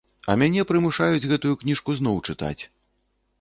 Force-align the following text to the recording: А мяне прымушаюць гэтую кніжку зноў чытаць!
А 0.33 0.35
мяне 0.41 0.63
прымушаюць 0.71 1.29
гэтую 1.33 1.51
кніжку 1.65 1.97
зноў 2.01 2.17
чытаць! 2.31 2.57